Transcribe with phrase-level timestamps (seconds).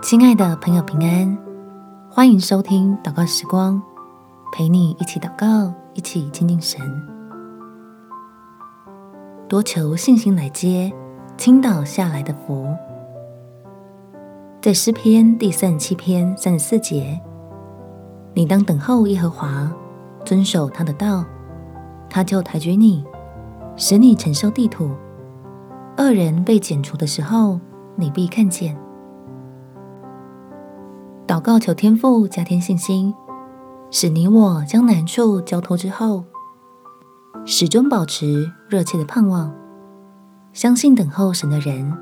[0.00, 1.36] 亲爱的朋友，平安，
[2.08, 3.82] 欢迎收听祷告时光，
[4.52, 6.80] 陪你一起祷告，一起亲近神，
[9.48, 10.92] 多求信心来接
[11.36, 12.68] 倾倒下来的福。
[14.62, 17.20] 在诗篇第三十七篇三十四节，
[18.34, 19.68] 你当等候耶和华，
[20.24, 21.24] 遵守他的道，
[22.08, 23.04] 他就抬举你，
[23.76, 24.90] 使你承受地土。
[25.96, 27.58] 恶人被剪除的时候，
[27.96, 28.78] 你必看见。
[31.28, 33.14] 祷告求天父加添信心，
[33.90, 36.24] 使你我将难处交托之后，
[37.44, 39.54] 始终保持热切的盼望，
[40.54, 41.92] 相信等候神的人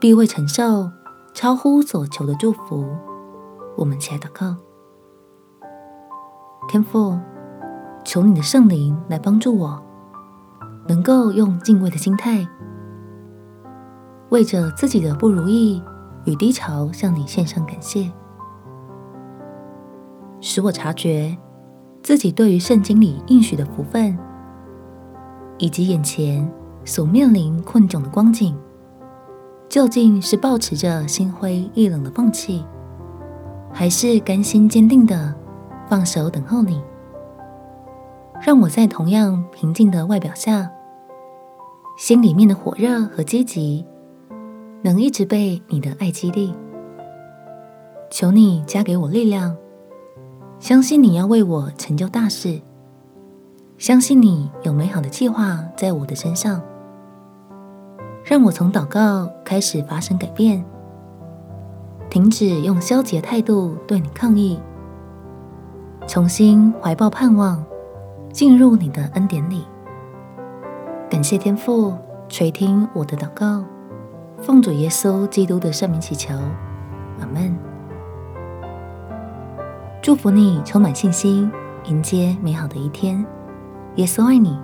[0.00, 0.90] 必会承受
[1.32, 2.84] 超乎所求的祝福。
[3.76, 4.56] 我们起来祷告，
[6.68, 7.16] 天父，
[8.04, 9.80] 求你的圣灵来帮助我，
[10.88, 12.44] 能够用敬畏的心态，
[14.30, 15.80] 为着自己的不如意
[16.24, 18.10] 与低潮向你献上感谢。
[20.44, 21.34] 使我察觉
[22.02, 24.18] 自己对于圣经里应许的福分，
[25.56, 26.46] 以及眼前
[26.84, 28.54] 所面临困窘的光景，
[29.68, 32.64] 究竟是抱持着心灰意冷的放弃，
[33.72, 35.32] 还是甘心坚定的
[35.88, 36.82] 放手等候你？
[38.44, 40.68] 让我在同样平静的外表下，
[41.96, 43.86] 心里面的火热和积极，
[44.82, 46.52] 能一直被你的爱激励。
[48.10, 49.56] 求你加给我力量。
[50.62, 52.60] 相信你要为我成就大事，
[53.78, 56.62] 相信你有美好的计划在我的身上，
[58.24, 60.64] 让我从祷告开始发生改变，
[62.08, 64.60] 停止用消极的态度对你抗议，
[66.06, 67.60] 重新怀抱盼望，
[68.32, 69.64] 进入你的恩典里。
[71.10, 71.92] 感谢天父
[72.28, 73.64] 垂听我的祷告，
[74.38, 76.32] 奉主耶稣基督的圣名祈求，
[77.18, 77.71] 阿门。
[80.02, 81.48] 祝福你充满信心，
[81.84, 83.24] 迎接美好的一天。
[83.94, 84.58] 耶稣爱你，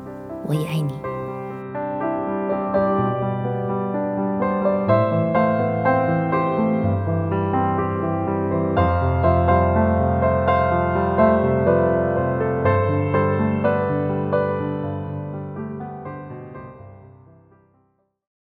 [0.49, 0.93] 我也爱你。